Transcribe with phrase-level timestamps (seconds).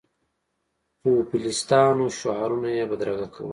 [0.99, 3.49] پوپلیستانو شعارونه یې بدرګه کول.